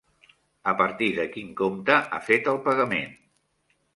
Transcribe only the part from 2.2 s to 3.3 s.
fet el pagament?